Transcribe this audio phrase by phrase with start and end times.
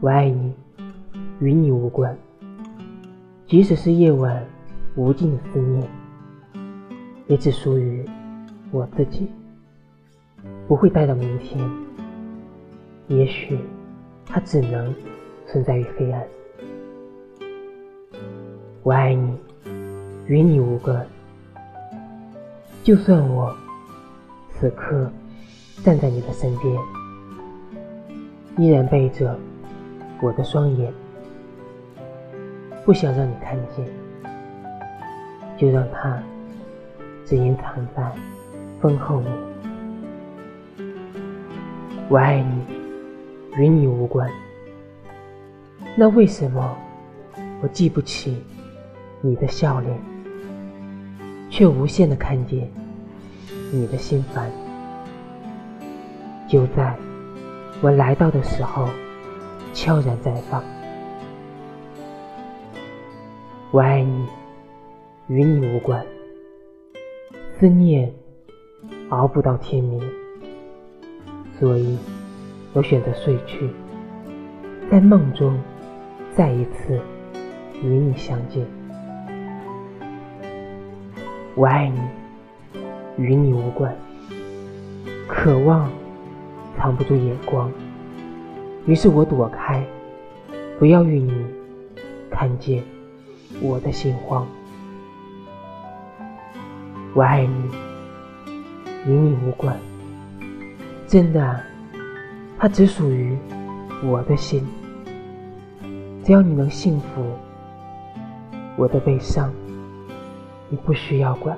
[0.00, 0.54] 我爱你，
[1.40, 2.16] 与你无关。
[3.48, 4.46] 即使是夜晚
[4.94, 5.88] 无尽的思念，
[7.26, 8.08] 也只属于
[8.70, 9.28] 我自己，
[10.68, 11.68] 不会带到明天。
[13.08, 13.58] 也许
[14.24, 14.94] 它只能
[15.48, 16.22] 存在于黑暗。
[18.84, 19.36] 我爱你，
[20.28, 21.04] 与你无关。
[22.84, 23.52] 就算我
[24.48, 25.10] 此刻
[25.82, 26.78] 站在你的身边，
[28.58, 29.36] 依然背着
[30.20, 30.92] 我的双眼，
[32.84, 33.86] 不想让你看见，
[35.56, 36.20] 就让它
[37.24, 38.12] 只隐藏在
[38.80, 39.32] 风后面。
[42.08, 44.28] 我爱你，与你无关。
[45.96, 46.76] 那为什么
[47.62, 48.42] 我记不起
[49.20, 49.96] 你的笑脸，
[51.48, 52.68] 却无限的看见
[53.70, 54.50] 你的心烦？
[56.48, 56.96] 就在
[57.80, 58.88] 我来到的时候，
[59.72, 60.62] 悄然绽放。
[63.70, 64.26] 我爱你，
[65.28, 66.04] 与你无关。
[67.58, 68.12] 思念
[69.10, 70.00] 熬不到天明，
[71.58, 71.98] 所以
[72.72, 73.68] 我选择睡去，
[74.90, 75.58] 在梦中
[76.34, 77.00] 再一次
[77.82, 78.66] 与你相见。
[81.54, 82.00] 我爱你，
[83.16, 83.94] 与你无关。
[85.26, 85.90] 渴望
[86.76, 87.70] 藏不住眼光，
[88.88, 89.84] 于是我躲开，
[90.78, 91.44] 不要与你
[92.30, 92.82] 看见
[93.60, 94.46] 我的心慌。
[97.12, 97.70] 我爱你，
[99.06, 99.78] 与你无关。
[101.06, 101.60] 真的，
[102.58, 103.36] 它只属于
[104.02, 104.66] 我的心。
[106.24, 107.22] 只要你能幸福，
[108.74, 109.52] 我的悲伤
[110.70, 111.54] 你不需要管。